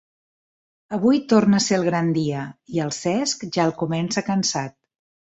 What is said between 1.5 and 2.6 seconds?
a ser el gran dia,